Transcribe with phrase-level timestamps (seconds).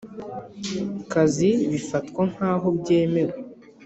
[1.11, 3.35] Kazi bifatwa nk aho byemewe